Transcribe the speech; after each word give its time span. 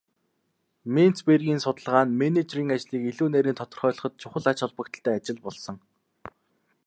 Менцбергийн 0.93 1.59
судалгаа 1.65 2.03
нь 2.05 2.17
менежерийн 2.21 2.69
ажлыг 2.75 3.03
илүү 3.11 3.29
нарийн 3.31 3.57
тодорхойлоход 3.59 4.13
чухал 4.21 4.45
ач 4.51 4.59
холбогдолтой 4.61 5.13
ажил 5.17 5.39
болсон. 5.45 5.77